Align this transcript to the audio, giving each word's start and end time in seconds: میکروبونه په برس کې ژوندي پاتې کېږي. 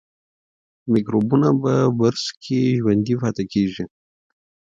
میکروبونه 0.93 1.47
په 1.61 1.73
برس 1.99 2.25
کې 2.43 2.59
ژوندي 2.81 3.15
پاتې 3.21 3.43
کېږي. 3.53 3.85